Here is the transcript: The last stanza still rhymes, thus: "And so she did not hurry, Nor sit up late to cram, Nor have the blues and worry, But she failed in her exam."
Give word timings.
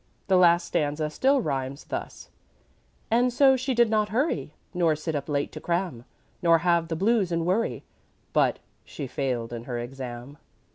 The 0.29 0.35
last 0.35 0.65
stanza 0.65 1.11
still 1.11 1.41
rhymes, 1.41 1.83
thus: 1.83 2.31
"And 3.11 3.31
so 3.31 3.55
she 3.55 3.75
did 3.75 3.87
not 3.87 4.09
hurry, 4.09 4.55
Nor 4.73 4.95
sit 4.95 5.13
up 5.13 5.29
late 5.29 5.51
to 5.51 5.61
cram, 5.61 6.05
Nor 6.41 6.57
have 6.65 6.87
the 6.87 6.95
blues 6.95 7.31
and 7.31 7.45
worry, 7.45 7.83
But 8.33 8.57
she 8.83 9.05
failed 9.05 9.53
in 9.53 9.65
her 9.65 9.77
exam." 9.77 10.39